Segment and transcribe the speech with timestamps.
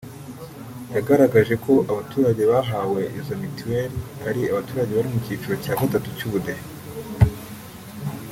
[0.95, 6.63] yagaragaje ko abaturage bahawe izo mitiweli ari abaturage bari mu cyiciro cya gatatu cy’ ubudehe